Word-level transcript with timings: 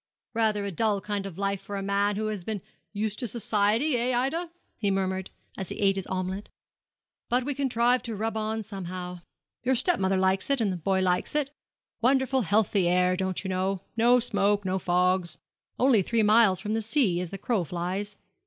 'Rather 0.33 0.65
a 0.65 0.71
dull 0.71 0.99
kind 0.99 1.27
of 1.27 1.37
life 1.37 1.61
for 1.61 1.75
a 1.77 1.83
man 1.83 2.15
who 2.15 2.25
has 2.25 2.43
been 2.43 2.59
used 2.91 3.19
to 3.19 3.27
society 3.27 3.95
eh, 3.97 4.17
Ida?' 4.17 4.49
he 4.79 4.89
murmured, 4.89 5.29
as 5.57 5.69
he 5.69 5.75
ate 5.77 5.95
his 5.95 6.07
omelette; 6.07 6.49
'but 7.29 7.43
we 7.45 7.53
contrive 7.53 8.01
to 8.01 8.15
rub 8.15 8.35
on 8.35 8.63
somehow. 8.63 9.19
Your 9.61 9.75
step 9.75 9.99
mother 9.99 10.17
likes 10.17 10.49
it, 10.49 10.59
and 10.59 10.73
the 10.73 10.77
boy 10.77 11.01
likes 11.01 11.35
it 11.35 11.51
wonderful 12.01 12.41
healthy 12.41 12.87
air, 12.87 13.15
don't 13.15 13.43
you 13.43 13.49
know 13.51 13.83
no 13.95 14.19
smoke 14.19 14.65
no 14.65 14.79
fogs 14.79 15.37
only 15.77 16.01
three 16.01 16.23
miles 16.23 16.59
from 16.59 16.73
the 16.73 16.81
sea, 16.81 17.19
as 17.21 17.29
the 17.29 17.37
crow 17.37 17.63
flies. 17.63 18.17